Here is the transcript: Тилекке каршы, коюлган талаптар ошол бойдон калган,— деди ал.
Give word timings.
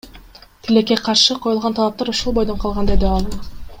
Тилекке 0.65 0.97
каршы, 1.09 1.37
коюлган 1.43 1.77
талаптар 1.81 2.13
ошол 2.15 2.37
бойдон 2.39 2.61
калган,— 2.65 2.91
деди 2.93 3.11
ал. 3.13 3.29